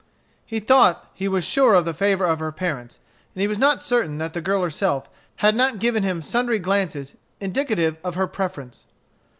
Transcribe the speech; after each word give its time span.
He 0.47 0.59
thought 0.59 1.11
he 1.13 1.27
was 1.27 1.43
sure 1.43 1.75
of 1.75 1.85
the 1.85 1.93
favor 1.93 2.25
of 2.25 2.39
her 2.39 2.51
parents, 2.51 2.97
and 3.35 3.41
he 3.43 3.47
was 3.47 3.59
not 3.59 3.83
certain 3.83 4.17
that 4.17 4.33
the 4.33 4.41
girl 4.41 4.63
herself 4.63 5.07
had 5.35 5.53
not 5.55 5.77
given 5.77 6.01
him 6.01 6.23
sundry 6.23 6.57
glances 6.57 7.17
indicative 7.39 7.97
of 8.03 8.15
her 8.15 8.25
preference. 8.25 8.87